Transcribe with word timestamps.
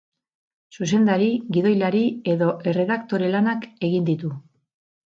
Zuzendari, 0.77 1.27
gidoilari 1.59 2.03
edo 2.35 2.49
erredaktore 2.75 3.33
lanak 3.39 3.71
egin 3.91 4.13
ditu. 4.13 4.37